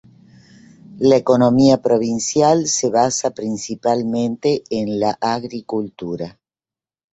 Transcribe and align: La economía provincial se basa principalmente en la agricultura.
La 0.97 1.15
economía 1.15 1.79
provincial 1.79 2.65
se 2.67 2.89
basa 2.89 3.29
principalmente 3.35 4.63
en 4.71 4.99
la 4.99 5.15
agricultura. 5.21 6.39